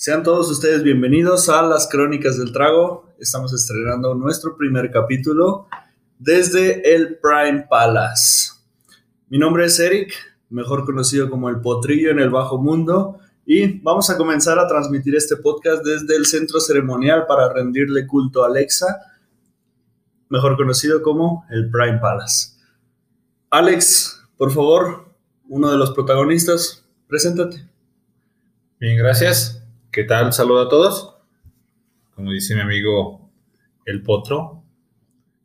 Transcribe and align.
Sean 0.00 0.22
todos 0.22 0.48
ustedes 0.48 0.84
bienvenidos 0.84 1.48
a 1.48 1.60
las 1.60 1.88
Crónicas 1.88 2.38
del 2.38 2.52
Trago. 2.52 3.12
Estamos 3.18 3.52
estrenando 3.52 4.14
nuestro 4.14 4.56
primer 4.56 4.92
capítulo 4.92 5.66
desde 6.20 6.94
el 6.94 7.18
Prime 7.18 7.66
Palace. 7.68 8.52
Mi 9.28 9.38
nombre 9.38 9.64
es 9.64 9.76
Eric, 9.80 10.14
mejor 10.50 10.84
conocido 10.86 11.28
como 11.28 11.48
el 11.48 11.60
Potrillo 11.60 12.12
en 12.12 12.20
el 12.20 12.30
Bajo 12.30 12.58
Mundo, 12.58 13.18
y 13.44 13.80
vamos 13.80 14.08
a 14.08 14.16
comenzar 14.16 14.60
a 14.60 14.68
transmitir 14.68 15.16
este 15.16 15.34
podcast 15.34 15.84
desde 15.84 16.14
el 16.14 16.26
centro 16.26 16.60
ceremonial 16.60 17.26
para 17.26 17.52
rendirle 17.52 18.06
culto 18.06 18.44
a 18.44 18.46
Alexa, 18.46 19.00
mejor 20.28 20.56
conocido 20.56 21.02
como 21.02 21.44
el 21.50 21.72
Prime 21.72 21.98
Palace. 21.98 22.52
Alex, 23.50 24.22
por 24.36 24.52
favor, 24.52 25.06
uno 25.48 25.72
de 25.72 25.76
los 25.76 25.90
protagonistas, 25.90 26.84
preséntate. 27.08 27.68
Bien, 28.78 28.96
gracias. 28.96 29.57
¿Qué 29.98 30.04
tal? 30.04 30.32
Saludo 30.32 30.60
a 30.60 30.68
todos. 30.68 31.16
Como 32.14 32.30
dice 32.30 32.54
mi 32.54 32.60
amigo 32.60 33.32
El 33.84 34.04
Potro, 34.04 34.62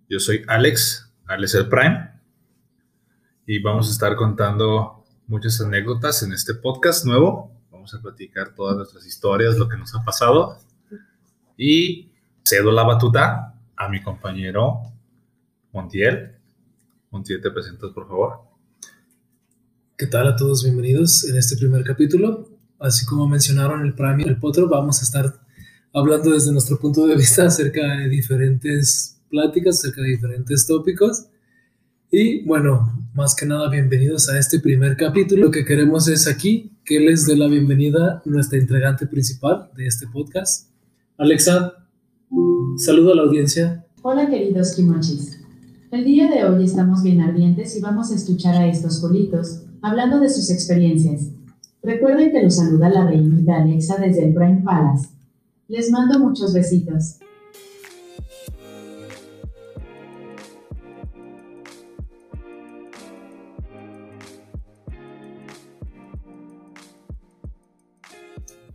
yo 0.08 0.20
soy 0.20 0.44
Alex, 0.48 1.12
Alex 1.26 1.56
el 1.56 1.70
Prime, 1.70 2.12
y 3.48 3.58
vamos 3.64 3.88
a 3.88 3.92
estar 3.94 4.16
contando 4.16 5.06
muchas 5.26 5.60
anécdotas 5.60 6.22
en 6.22 6.34
este 6.34 6.54
podcast 6.54 7.04
nuevo. 7.04 7.52
Vamos 7.72 7.96
a 7.96 8.02
platicar 8.04 8.54
todas 8.54 8.78
nuestras 8.78 9.08
historias, 9.08 9.58
lo 9.58 9.68
que 9.68 9.76
nos 9.76 9.96
ha 9.96 10.04
pasado. 10.04 10.60
Y 11.58 12.12
cedo 12.46 12.72
la 12.72 12.84
batuta 12.84 13.56
a 13.76 13.90
mi 13.90 14.04
compañero 14.04 14.84
Montiel. 15.72 16.36
Montiel, 17.10 17.42
te 17.42 17.50
presentas, 17.50 17.90
por 17.90 18.08
favor. 18.08 18.42
¿Qué 19.98 20.06
tal 20.06 20.28
a 20.28 20.36
todos? 20.36 20.64
Bienvenidos 20.64 21.24
en 21.24 21.38
este 21.38 21.58
primer 21.58 21.84
capítulo 21.84 22.53
así 22.80 23.06
como 23.06 23.28
mencionaron 23.28 23.86
el 23.86 23.94
Prime 23.94 24.24
y 24.24 24.28
el 24.28 24.38
Potro, 24.38 24.68
vamos 24.68 25.00
a 25.00 25.04
estar 25.04 25.40
hablando 25.94 26.32
desde 26.32 26.52
nuestro 26.52 26.80
punto 26.80 27.06
de 27.08 27.16
vista 27.16 27.46
acerca 27.48 27.98
de 27.98 28.10
diferentes 28.10 29.22
pláticas, 29.30 29.80
acerca 29.80 30.02
de 30.02 30.10
diferentes 30.10 30.66
tópicos. 30.66 31.28
Y 32.12 32.46
bueno, 32.46 33.08
más 33.16 33.36
que 33.36 33.46
nada, 33.46 33.70
bienvenidos 33.70 34.30
a 34.30 34.38
este 34.38 34.60
primer 34.60 34.96
capítulo. 34.96 35.46
Lo 35.46 35.52
que 35.52 35.66
queremos 35.66 36.08
es 36.08 36.28
aquí 36.28 36.72
que 36.86 37.00
les 37.00 37.26
dé 37.26 37.36
la 37.36 37.48
bienvenida 37.48 38.22
nuestra 38.26 38.60
entregante 38.60 39.08
principal 39.08 39.70
de 39.76 39.88
este 39.88 40.08
podcast, 40.08 40.70
Alexa. 41.18 41.74
Saludo 42.78 43.14
a 43.14 43.16
la 43.16 43.22
audiencia. 43.24 43.86
Hola 44.02 44.30
queridos 44.30 44.74
kimochis. 44.76 45.40
El 45.92 46.04
día 46.04 46.30
de 46.30 46.44
hoy 46.44 46.66
estamos 46.66 47.04
bien 47.04 47.22
ardientes 47.22 47.78
y 47.78 47.80
vamos 47.80 48.12
a 48.12 48.16
escuchar 48.16 48.56
a 48.56 48.68
estos 48.68 49.00
colitos 49.00 49.62
hablando 49.82 50.20
de 50.20 50.30
sus 50.30 50.50
experiencias. 50.50 51.30
Recuerden 51.84 52.32
que 52.32 52.42
los 52.42 52.56
saluda 52.56 52.88
la 52.88 53.06
reinita 53.06 53.58
Alexa 53.58 53.98
desde 53.98 54.24
el 54.24 54.34
Prime 54.34 54.62
Palace. 54.64 55.10
Les 55.68 55.92
mando 55.92 56.18
muchos 56.18 56.54
besitos. 56.54 57.20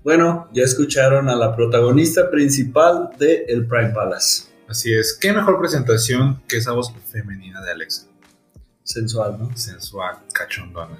Bueno, 0.05 0.49
ya 0.53 0.65
escucharon 0.65 1.31
a 1.31 1.37
la 1.37 1.57
protagonista 1.57 2.31
principal 2.31 3.09
de 3.19 3.47
El 3.49 3.67
Prime 3.67 3.91
Palace. 3.91 4.49
Así 4.69 4.93
es. 4.93 5.17
¿Qué 5.19 5.33
mejor 5.33 5.59
presentación 5.59 6.43
que 6.47 6.59
esa 6.59 6.73
voz 6.73 6.93
femenina 7.07 7.63
de 7.63 7.71
Alexa? 7.71 8.07
Sensual, 8.83 9.39
¿no? 9.39 9.57
Sensual, 9.57 10.17
cachondona. 10.35 10.99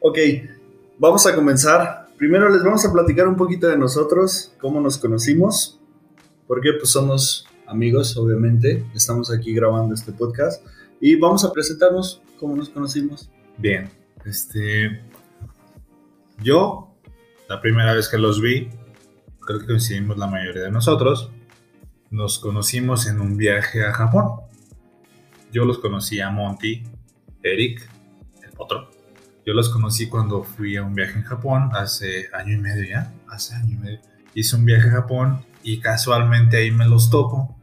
Ok, 0.00 0.18
Vamos 0.98 1.26
a 1.26 1.34
comenzar. 1.34 2.06
Primero 2.16 2.48
les 2.48 2.62
vamos 2.62 2.84
a 2.84 2.92
platicar 2.92 3.26
un 3.26 3.36
poquito 3.36 3.66
de 3.66 3.76
nosotros, 3.76 4.52
cómo 4.60 4.80
nos 4.80 4.98
conocimos, 4.98 5.80
porque 6.46 6.72
pues 6.78 6.90
somos 6.90 7.48
amigos, 7.66 8.16
obviamente. 8.16 8.84
Estamos 8.94 9.32
aquí 9.32 9.54
grabando 9.54 9.94
este 9.94 10.12
podcast 10.12 10.64
y 11.00 11.16
vamos 11.16 11.44
a 11.44 11.52
presentarnos 11.52 12.22
cómo 12.38 12.54
nos 12.54 12.68
conocimos. 12.68 13.30
Bien, 13.56 13.90
este, 14.24 15.02
yo 16.42 16.94
la 17.48 17.60
primera 17.60 17.94
vez 17.94 18.08
que 18.08 18.18
los 18.18 18.40
vi, 18.40 18.68
creo 19.40 19.60
que 19.60 19.66
coincidimos 19.66 20.18
la 20.18 20.26
mayoría 20.26 20.62
de 20.62 20.70
nosotros, 20.70 21.30
nos 22.10 22.38
conocimos 22.38 23.06
en 23.06 23.20
un 23.20 23.36
viaje 23.36 23.84
a 23.84 23.92
Japón. 23.92 24.42
Yo 25.50 25.64
los 25.64 25.78
conocí 25.78 26.20
a 26.20 26.30
Monty, 26.30 26.84
Eric, 27.42 27.88
el 28.42 28.50
otro 28.58 29.01
yo 29.44 29.54
los 29.54 29.70
conocí 29.70 30.08
cuando 30.08 30.44
fui 30.44 30.76
a 30.76 30.84
un 30.84 30.94
viaje 30.94 31.18
en 31.18 31.24
Japón, 31.24 31.70
hace 31.72 32.28
año 32.32 32.54
y 32.54 32.58
medio 32.58 32.84
ya, 32.88 33.12
hace 33.28 33.54
año 33.54 33.74
y 33.74 33.76
medio. 33.76 34.00
Hice 34.34 34.54
un 34.54 34.64
viaje 34.64 34.88
a 34.88 34.92
Japón 34.92 35.44
y 35.64 35.80
casualmente 35.80 36.58
ahí 36.58 36.70
me 36.70 36.88
los 36.88 37.10
topo. 37.10 37.56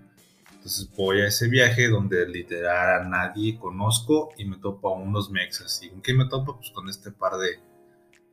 Entonces 0.56 0.90
voy 0.98 1.22
a 1.22 1.28
ese 1.28 1.48
viaje 1.48 1.88
donde 1.88 2.28
literal 2.28 3.02
a 3.02 3.08
nadie 3.08 3.58
conozco 3.58 4.30
y 4.38 4.44
me 4.44 4.58
topo 4.58 4.90
a 4.90 5.00
unos 5.00 5.32
mexas. 5.32 5.82
¿Y 5.82 5.90
con 5.90 6.02
qué 6.02 6.14
me 6.14 6.26
topo? 6.26 6.58
Pues 6.58 6.70
con 6.72 6.90
este 6.90 7.12
par 7.12 7.38
de, 7.38 7.60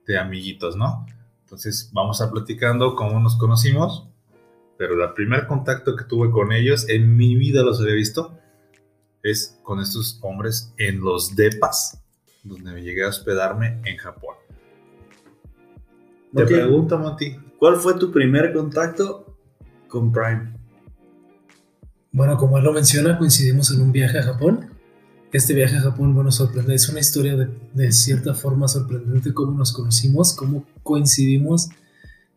de 0.07 0.19
amiguitos, 0.19 0.75
¿no? 0.75 1.07
Entonces 1.43 1.91
vamos 1.93 2.21
a 2.21 2.33
platicando 2.33 2.97
cómo 2.97 3.21
nos 3.21 3.37
conocimos. 3.37 4.09
Pero 4.77 5.03
el 5.03 5.13
primer 5.13 5.47
contacto 5.47 5.95
que 5.95 6.05
tuve 6.05 6.33
con 6.33 6.53
ellos, 6.53 6.89
en 6.89 7.17
mi 7.17 7.37
vida 7.37 7.63
los 7.63 7.81
había 7.81 7.95
visto, 7.95 8.37
es 9.23 9.59
con 9.63 9.81
estos 9.81 10.19
hombres 10.21 10.75
en 10.77 11.01
los 11.01 11.35
depas 11.37 12.03
donde 12.47 12.73
me 12.73 12.83
llegué 12.83 13.05
a 13.05 13.09
hospedarme 13.09 13.81
en 13.85 13.97
Japón. 13.97 14.37
Te 16.35 16.45
pregunto, 16.45 16.99
Monty, 16.99 17.37
¿cuál 17.59 17.77
fue 17.77 17.95
tu 17.95 18.11
primer 18.11 18.53
contacto 18.53 19.37
con 19.89 20.13
Prime? 20.13 20.53
Bueno, 22.13 22.37
como 22.37 22.59
él 22.59 22.65
lo 22.65 22.73
menciona, 22.73 23.19
coincidimos 23.19 23.71
en 23.73 23.81
un 23.81 23.93
viaje 23.93 24.19
a 24.19 24.23
Japón. 24.23 24.71
Este 25.33 25.55
viaje 25.55 25.77
a 25.77 25.81
Japón, 25.81 26.15
bueno, 26.15 26.31
sorprende. 26.31 26.75
Es 26.75 26.89
una 26.89 27.01
historia 27.01 27.37
de, 27.37 27.49
de 27.75 27.93
cierta 27.93 28.35
forma 28.35 28.69
sorprendente 28.69 29.35
cómo 29.35 29.57
nos 29.57 29.73
conocimos, 29.73 30.35
cómo 30.35 30.65
coincidimos 30.83 31.69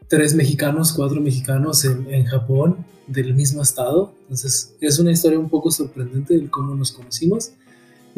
tres 0.09 0.33
mexicanos, 0.33 0.91
cuatro 0.91 1.21
mexicanos 1.21 1.85
en, 1.85 2.11
en, 2.13 2.25
Japón 2.25 2.85
del 3.07 3.33
mismo 3.35 3.61
estado. 3.61 4.13
Entonces 4.23 4.75
es 4.81 4.99
una 4.99 5.11
historia 5.11 5.39
un 5.39 5.49
poco 5.49 5.71
sorprendente 5.71 6.37
de 6.37 6.49
cómo 6.49 6.75
nos 6.75 6.91
conocimos. 6.91 7.51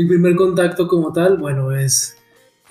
Mi 0.01 0.07
primer 0.07 0.35
contacto 0.35 0.87
como 0.87 1.13
tal, 1.13 1.37
bueno, 1.37 1.71
es 1.71 2.15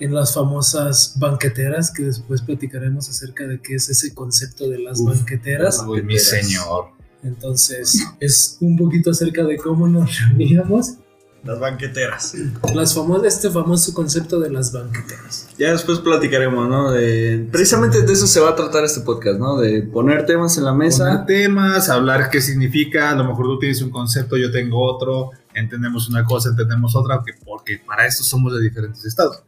en 0.01 0.13
las 0.13 0.33
famosas 0.33 1.15
banqueteras, 1.17 1.89
que 1.89 2.03
después 2.03 2.41
platicaremos 2.41 3.07
acerca 3.07 3.47
de 3.47 3.61
qué 3.61 3.75
es 3.75 3.89
ese 3.89 4.13
concepto 4.13 4.67
de 4.67 4.79
las 4.79 5.01
banqueteras. 5.01 5.81
Uy, 5.87 6.01
mi 6.01 6.19
señor. 6.19 6.87
Entonces, 7.23 8.05
es 8.19 8.57
un 8.59 8.75
poquito 8.75 9.11
acerca 9.11 9.45
de 9.45 9.55
cómo 9.55 9.87
nos 9.87 10.09
reuníamos. 10.19 10.95
Las 11.43 11.59
banqueteras. 11.59 12.35
Las 12.75 12.93
famosas, 12.93 13.35
este 13.35 13.49
famoso 13.49 13.93
concepto 13.93 14.39
de 14.39 14.51
las 14.51 14.71
banqueteras. 14.71 15.49
Ya 15.57 15.71
después 15.71 15.99
platicaremos, 15.99 16.69
¿no? 16.69 16.91
De, 16.91 17.47
precisamente 17.51 18.03
de 18.03 18.13
eso 18.13 18.27
se 18.27 18.39
va 18.39 18.49
a 18.49 18.55
tratar 18.55 18.83
este 18.83 19.01
podcast, 19.01 19.39
¿no? 19.39 19.57
De 19.57 19.81
poner 19.81 20.25
temas 20.25 20.57
en 20.57 20.65
la 20.65 20.73
mesa. 20.73 21.05
Poner 21.05 21.25
temas, 21.25 21.89
hablar 21.89 22.29
qué 22.29 22.41
significa. 22.41 23.09
A 23.09 23.15
lo 23.15 23.23
mejor 23.23 23.45
tú 23.45 23.59
tienes 23.59 23.81
un 23.81 23.89
concepto, 23.89 24.37
yo 24.37 24.51
tengo 24.51 24.83
otro 24.83 25.31
entendemos 25.53 26.09
una 26.09 26.23
cosa, 26.23 26.49
entendemos 26.49 26.95
otra, 26.95 27.23
porque 27.45 27.79
para 27.85 28.05
eso 28.05 28.23
somos 28.23 28.53
de 28.53 28.61
diferentes 28.61 29.05
estados. 29.05 29.43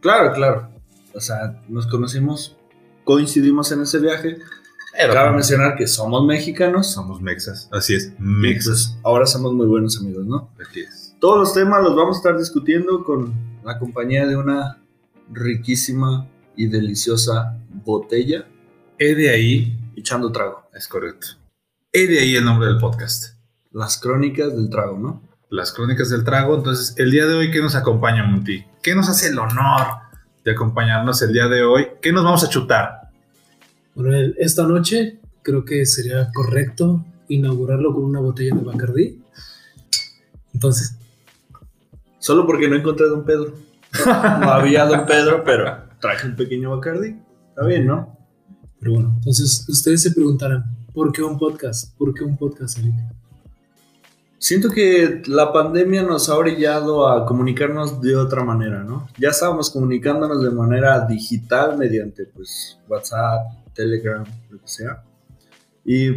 Claro, 0.00 0.32
claro. 0.32 0.70
O 1.14 1.20
sea, 1.20 1.62
nos 1.68 1.86
conocimos, 1.86 2.56
coincidimos 3.04 3.72
en 3.72 3.82
ese 3.82 3.98
viaje. 3.98 4.38
Pero 4.98 5.12
Cabe 5.12 5.32
mencionar 5.32 5.76
que 5.76 5.86
somos 5.86 6.24
mexicanos. 6.24 6.90
Somos 6.92 7.20
mexas, 7.20 7.68
así 7.70 7.94
es, 7.94 8.12
mexas. 8.18 8.92
Pues, 8.92 9.04
ahora 9.04 9.26
somos 9.26 9.52
muy 9.52 9.66
buenos 9.66 9.98
amigos, 9.98 10.24
¿no? 10.24 10.50
Así 10.58 10.80
es. 10.80 11.05
Todos 11.18 11.38
los 11.38 11.54
temas 11.54 11.82
los 11.82 11.96
vamos 11.96 12.16
a 12.16 12.18
estar 12.18 12.38
discutiendo 12.38 13.02
con 13.02 13.32
la 13.64 13.78
compañía 13.78 14.26
de 14.26 14.36
una 14.36 14.82
riquísima 15.32 16.28
y 16.56 16.66
deliciosa 16.66 17.58
botella. 17.84 18.46
He 18.98 19.14
de 19.14 19.30
ahí. 19.30 19.78
Echando 19.96 20.30
trago. 20.30 20.68
Es 20.74 20.86
correcto. 20.86 21.28
He 21.90 22.06
de 22.06 22.20
ahí 22.20 22.36
el 22.36 22.44
nombre 22.44 22.68
del 22.68 22.76
podcast. 22.76 23.34
Las 23.72 23.98
crónicas 23.98 24.54
del 24.54 24.68
trago, 24.68 24.98
¿no? 24.98 25.22
Las 25.48 25.72
crónicas 25.72 26.10
del 26.10 26.22
trago. 26.22 26.54
Entonces, 26.54 26.94
el 26.98 27.10
día 27.10 27.24
de 27.24 27.34
hoy, 27.34 27.50
¿qué 27.50 27.62
nos 27.62 27.74
acompaña, 27.74 28.22
Monty? 28.24 28.62
¿Qué 28.82 28.94
nos 28.94 29.08
hace 29.08 29.28
el 29.28 29.38
honor 29.38 29.86
de 30.44 30.50
acompañarnos 30.50 31.22
el 31.22 31.32
día 31.32 31.48
de 31.48 31.62
hoy? 31.62 31.86
¿Qué 32.02 32.12
nos 32.12 32.24
vamos 32.24 32.44
a 32.44 32.50
chutar? 32.50 33.10
Bueno, 33.94 34.34
esta 34.36 34.66
noche 34.66 35.18
creo 35.40 35.64
que 35.64 35.86
sería 35.86 36.30
correcto 36.34 37.02
inaugurarlo 37.28 37.94
con 37.94 38.04
una 38.04 38.20
botella 38.20 38.54
de 38.54 38.62
Bacardí. 38.62 39.22
Entonces. 40.52 40.98
Solo 42.26 42.44
porque 42.44 42.68
no 42.68 42.74
encontré 42.74 43.06
a 43.06 43.10
Don 43.10 43.24
Pedro. 43.24 43.54
No 44.04 44.50
había 44.50 44.84
Don 44.84 45.06
Pedro, 45.06 45.44
pero 45.44 45.84
traje 46.00 46.26
un 46.26 46.34
pequeño 46.34 46.70
Bacardí. 46.70 47.14
Está 47.50 47.64
bien, 47.64 47.86
¿no? 47.86 48.18
Pero 48.80 48.94
bueno, 48.94 49.12
entonces 49.18 49.64
ustedes 49.68 50.02
se 50.02 50.10
preguntarán, 50.10 50.64
¿por 50.92 51.12
qué 51.12 51.22
un 51.22 51.38
podcast? 51.38 51.96
¿Por 51.96 52.12
qué 52.12 52.24
un 52.24 52.36
podcast, 52.36 52.80
Erika? 52.80 53.12
Siento 54.38 54.70
que 54.70 55.22
la 55.26 55.52
pandemia 55.52 56.02
nos 56.02 56.28
ha 56.28 56.34
orillado 56.34 57.08
a 57.08 57.24
comunicarnos 57.26 58.00
de 58.00 58.16
otra 58.16 58.42
manera, 58.42 58.82
¿no? 58.82 59.08
Ya 59.18 59.28
estábamos 59.28 59.70
comunicándonos 59.70 60.42
de 60.42 60.50
manera 60.50 61.06
digital 61.06 61.78
mediante 61.78 62.24
pues 62.24 62.76
WhatsApp, 62.88 63.52
Telegram, 63.72 64.24
lo 64.50 64.58
que 64.58 64.66
sea. 64.66 65.04
Y 65.84 66.10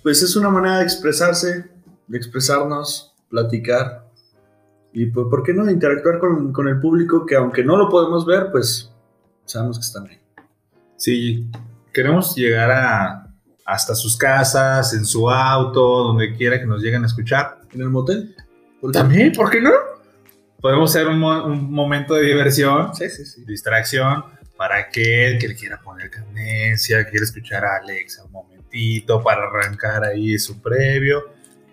pues 0.00 0.22
es 0.22 0.36
una 0.36 0.48
manera 0.48 0.78
de 0.78 0.84
expresarse, 0.84 1.64
de 2.06 2.16
expresarnos, 2.16 3.12
platicar 3.28 4.05
y 4.98 5.06
pues, 5.06 5.26
¿por 5.28 5.42
qué 5.42 5.52
no? 5.52 5.68
Interactuar 5.70 6.18
con, 6.18 6.52
con 6.52 6.68
el 6.68 6.80
público 6.80 7.26
que 7.26 7.36
aunque 7.36 7.62
no 7.62 7.76
lo 7.76 7.88
podemos 7.88 8.24
ver, 8.24 8.50
pues 8.50 8.90
sabemos 9.44 9.78
que 9.78 9.82
están 9.84 10.06
ahí. 10.08 10.18
Sí, 10.96 11.50
queremos 11.92 12.34
llegar 12.34 12.70
a, 12.70 13.26
hasta 13.64 13.94
sus 13.94 14.16
casas, 14.16 14.94
en 14.94 15.04
su 15.04 15.28
auto, 15.30 15.80
donde 16.04 16.34
quiera 16.34 16.58
que 16.58 16.66
nos 16.66 16.82
lleguen 16.82 17.02
a 17.02 17.06
escuchar. 17.06 17.58
¿En 17.72 17.82
el 17.82 17.90
motel? 17.90 18.34
¿Por? 18.80 18.92
También, 18.92 19.32
¿por 19.32 19.50
qué 19.50 19.60
no? 19.60 19.70
Podemos 20.62 20.90
ser 20.90 21.06
un, 21.06 21.18
mo- 21.18 21.44
un 21.44 21.70
momento 21.70 22.14
de 22.14 22.22
diversión, 22.22 22.94
Sí, 22.94 23.10
sí, 23.10 23.26
sí. 23.26 23.44
distracción, 23.44 24.24
para 24.56 24.76
aquel 24.78 25.38
que 25.38 25.48
le 25.48 25.54
quiera 25.54 25.78
poner 25.82 26.10
cadencia, 26.10 27.04
quiere 27.08 27.24
escuchar 27.26 27.64
a 27.66 27.76
Alexa 27.76 28.24
un 28.24 28.32
momentito, 28.32 29.22
para 29.22 29.42
arrancar 29.46 30.04
ahí 30.04 30.38
su 30.38 30.62
previo, 30.62 31.24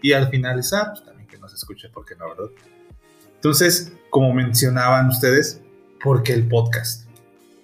y 0.02 0.12
al 0.12 0.28
finalizar, 0.30 0.88
pues 0.90 1.06
también 1.06 1.28
que 1.30 1.38
nos 1.38 1.54
escuche, 1.54 1.88
¿por 1.88 2.06
qué 2.06 2.16
no, 2.18 2.28
verdad? 2.28 2.52
Entonces, 3.44 3.92
como 4.10 4.34
mencionaban 4.34 5.10
ustedes, 5.10 5.60
¿por 6.02 6.24
qué 6.24 6.32
el 6.32 6.48
podcast? 6.48 7.10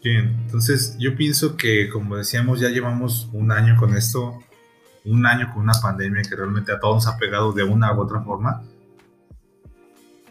Bien, 0.03 0.35
entonces 0.43 0.97
yo 0.99 1.15
pienso 1.15 1.55
que, 1.55 1.89
como 1.89 2.17
decíamos, 2.17 2.59
ya 2.59 2.67
llevamos 2.67 3.29
un 3.31 3.49
año 3.53 3.77
con 3.79 3.95
esto, 3.95 4.39
un 5.05 5.25
año 5.25 5.49
con 5.53 5.63
una 5.63 5.79
pandemia 5.81 6.23
que 6.23 6.35
realmente 6.35 6.73
a 6.73 6.81
todos 6.81 6.95
nos 6.95 7.07
ha 7.07 7.17
pegado 7.17 7.53
de 7.53 7.63
una 7.63 7.93
u 7.93 8.01
otra 8.01 8.19
forma. 8.21 8.61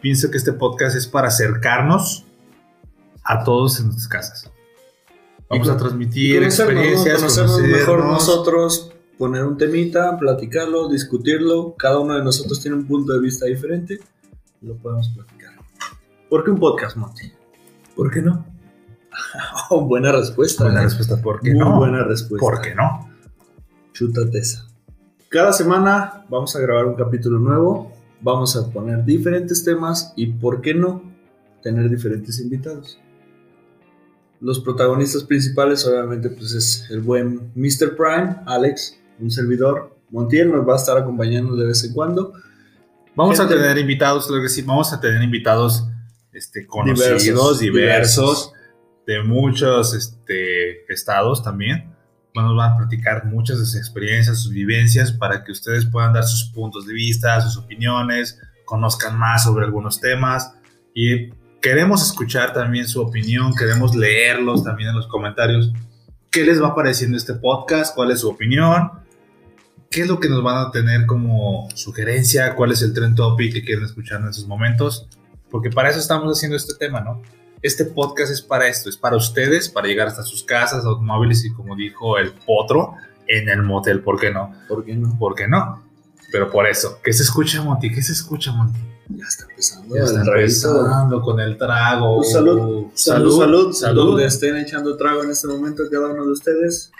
Pienso 0.01 0.29
que 0.29 0.37
este 0.37 0.53
podcast 0.53 0.95
es 0.95 1.07
para 1.07 1.29
acercarnos 1.29 2.27
a 3.23 3.43
todos 3.43 3.79
en 3.79 3.87
nuestras 3.87 4.07
casas. 4.07 4.51
Vamos 5.49 5.67
Y 5.67 5.71
a 5.71 5.77
transmitir 5.77 6.43
experiencias, 6.43 7.15
conocernos 7.15 7.61
mejor 7.63 8.01
conocernos. 8.01 8.11
nosotros, 8.11 8.91
poner 9.17 9.43
un 9.45 9.57
temita, 9.57 10.15
platicarlo, 10.19 10.89
discutirlo. 10.89 11.73
Cada 11.75 11.97
uno 11.97 12.15
de 12.15 12.23
nosotros 12.23 12.61
tiene 12.61 12.77
un 12.77 12.85
punto 12.85 13.13
de 13.13 13.19
vista 13.19 13.47
diferente 13.47 13.99
lo 14.61 14.75
podemos 14.77 15.09
platicar. 15.09 15.53
¿Por 16.29 16.43
qué 16.43 16.51
un 16.51 16.59
podcast, 16.59 16.97
Monty? 16.97 17.31
¿Por 17.95 18.11
qué 18.11 18.21
no? 18.21 18.45
Oh, 19.69 19.85
buena 19.85 20.11
respuesta. 20.11 20.63
Buena 20.63 20.81
¿eh? 20.81 20.85
respuesta, 20.85 21.21
¿por 21.21 21.41
qué 21.41 21.51
Muy 21.51 21.59
no? 21.59 21.77
buena 21.77 22.03
respuesta. 22.03 22.39
¿Por 22.39 22.61
qué 22.61 22.73
no? 22.73 23.09
Chútate 23.93 24.39
esa. 24.39 24.67
Cada 25.29 25.53
semana 25.53 26.25
vamos 26.29 26.55
a 26.55 26.59
grabar 26.59 26.85
un 26.85 26.95
capítulo 26.95 27.37
nuevo, 27.37 27.91
vamos 28.21 28.55
a 28.55 28.71
poner 28.71 29.05
diferentes 29.05 29.63
temas 29.63 30.13
y, 30.15 30.27
¿por 30.27 30.61
qué 30.61 30.73
no?, 30.73 31.03
tener 31.61 31.89
diferentes 31.89 32.39
invitados. 32.39 32.99
Los 34.39 34.59
protagonistas 34.59 35.23
principales, 35.23 35.85
obviamente, 35.85 36.29
pues 36.29 36.53
es 36.53 36.89
el 36.89 37.01
buen 37.01 37.51
Mr. 37.55 37.95
Prime, 37.95 38.37
Alex, 38.45 38.97
un 39.19 39.29
servidor. 39.29 39.95
Montiel 40.09 40.51
nos 40.51 40.67
va 40.67 40.73
a 40.73 40.77
estar 40.77 40.97
acompañando 40.97 41.55
de 41.55 41.67
vez 41.67 41.83
en 41.83 41.93
cuando. 41.93 42.33
Vamos 43.15 43.37
Gente- 43.37 43.53
a 43.53 43.57
tener 43.57 43.77
invitados, 43.77 44.27
claro 44.27 44.41
que 44.43 44.49
sí, 44.49 44.61
vamos 44.61 44.93
a 44.93 44.99
tener 44.99 45.21
invitados 45.21 45.87
este, 46.31 46.65
conocidos, 46.65 47.59
Diversos, 47.59 47.59
diversos, 47.59 48.53
de 49.05 49.23
muchos 49.23 49.93
este, 49.93 50.91
estados 50.91 51.43
también. 51.43 51.93
Nos 52.35 52.55
van 52.55 52.73
a 52.73 52.77
platicar 52.77 53.25
muchas 53.25 53.59
de 53.59 53.65
sus 53.65 53.75
experiencias, 53.75 54.39
sus 54.41 54.51
vivencias, 54.51 55.11
para 55.11 55.43
que 55.43 55.51
ustedes 55.51 55.85
puedan 55.85 56.13
dar 56.13 56.23
sus 56.23 56.45
puntos 56.51 56.85
de 56.85 56.93
vista, 56.93 57.41
sus 57.41 57.57
opiniones, 57.57 58.39
conozcan 58.65 59.17
más 59.17 59.43
sobre 59.43 59.65
algunos 59.65 59.99
temas. 59.99 60.53
Y 60.93 61.31
queremos 61.59 62.05
escuchar 62.05 62.53
también 62.53 62.87
su 62.87 63.01
opinión, 63.01 63.53
queremos 63.55 63.95
leerlos 63.95 64.63
también 64.63 64.89
en 64.89 64.95
los 64.95 65.07
comentarios. 65.07 65.73
¿Qué 66.29 66.45
les 66.45 66.61
va 66.61 66.75
pareciendo 66.75 67.17
este 67.17 67.33
podcast? 67.33 67.95
¿Cuál 67.95 68.11
es 68.11 68.19
su 68.21 68.29
opinión? 68.29 68.91
¿Qué 69.89 70.01
es 70.01 70.07
lo 70.07 70.19
que 70.19 70.29
nos 70.29 70.43
van 70.43 70.67
a 70.67 70.71
tener 70.71 71.07
como 71.07 71.67
sugerencia? 71.73 72.55
¿Cuál 72.55 72.71
es 72.71 72.83
el 72.83 72.93
trend 72.93 73.15
topic 73.15 73.53
que 73.53 73.63
quieren 73.63 73.85
escuchar 73.85 74.21
en 74.21 74.27
esos 74.27 74.47
momentos? 74.47 75.07
Porque 75.49 75.71
para 75.71 75.89
eso 75.89 75.97
estamos 75.97 76.31
haciendo 76.31 76.57
este 76.57 76.75
tema, 76.75 77.01
¿no? 77.01 77.23
Este 77.63 77.85
podcast 77.85 78.31
es 78.31 78.41
para 78.41 78.67
esto, 78.67 78.87
es 78.87 78.97
para 78.97 79.17
ustedes, 79.17 79.67
para 79.67 79.87
llegar 79.87 80.07
hasta 80.07 80.21
sus 80.21 80.43
casas, 80.43 80.85
automóviles 80.85 81.43
y 81.43 81.51
como 81.51 81.75
dijo 81.75 82.19
el 82.19 82.33
potro, 82.33 82.93
en 83.27 83.49
el 83.49 83.63
motel, 83.63 84.01
¿por 84.01 84.19
qué 84.19 84.31
no? 84.31 84.53
¿Por 84.67 84.85
qué 84.85 84.93
no? 84.93 85.17
¿Por 85.17 85.33
qué 85.33 85.47
no? 85.47 85.83
Pero 86.31 86.51
por 86.51 86.67
eso, 86.67 86.99
¿qué 87.03 87.11
se 87.11 87.23
escucha, 87.23 87.63
Monty? 87.63 87.91
¿Qué 87.91 88.03
se 88.03 88.13
escucha, 88.13 88.51
Monty? 88.51 88.79
Ya 89.09 89.25
está 89.25 89.45
empezando. 89.49 89.95
Ya 89.95 90.03
está 90.03 90.19
empezando 90.19 91.21
con 91.23 91.39
el 91.39 91.57
trago. 91.57 92.17
Pues 92.17 92.31
salud. 92.31 92.85
Salud, 92.93 93.39
salud, 93.39 93.73
salud. 93.73 94.05
Donde 94.09 94.25
estén 94.25 94.55
echando 94.57 94.95
trago 94.95 95.23
en 95.23 95.31
este 95.31 95.47
momento 95.47 95.81
cada 95.91 96.09
uno 96.09 96.25
de 96.25 96.31
ustedes. 96.31 96.91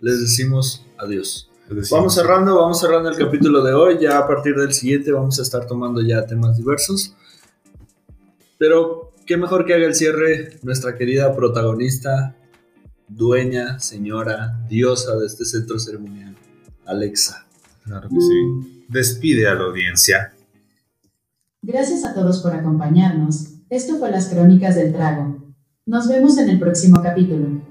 Les 0.00 0.20
decimos 0.20 0.84
adiós. 0.98 1.48
Decimos- 1.68 1.90
Vamos 1.90 2.14
cerrando, 2.14 2.56
vamos 2.56 2.80
cerrando 2.80 3.10
el 3.10 3.16
capítulo 3.16 3.62
de 3.62 3.72
hoy. 3.74 3.98
Ya 4.00 4.18
a 4.18 4.26
partir 4.26 4.54
del 4.56 4.72
siguiente 4.72 5.12
vamos 5.12 5.38
a 5.38 5.42
estar 5.42 5.66
tomando 5.66 6.00
ya 6.02 6.26
temas 6.26 6.56
diversos. 6.56 7.14
Pero 8.58 9.12
qué 9.26 9.36
mejor 9.36 9.64
que 9.64 9.74
haga 9.74 9.86
el 9.86 9.94
cierre 9.94 10.58
nuestra 10.62 10.96
querida 10.96 11.34
protagonista, 11.34 12.34
dueña, 13.08 13.78
señora, 13.78 14.58
diosa 14.68 15.16
de 15.16 15.26
este 15.26 15.44
centro 15.44 15.78
ceremonial, 15.78 16.34
Alexa. 16.86 17.46
Claro 17.84 18.08
que 18.08 18.16
sí. 18.20 18.84
Despide 18.88 19.46
a 19.48 19.54
la 19.54 19.64
audiencia. 19.64 20.32
Gracias 21.62 22.04
a 22.04 22.14
todos 22.14 22.40
por 22.40 22.52
acompañarnos. 22.52 23.46
Esto 23.68 23.98
fue 23.98 24.10
las 24.10 24.26
Crónicas 24.28 24.74
del 24.74 24.92
Trago. 24.92 25.36
Nos 25.86 26.08
vemos 26.08 26.36
en 26.38 26.50
el 26.50 26.58
próximo 26.58 27.00
capítulo. 27.02 27.62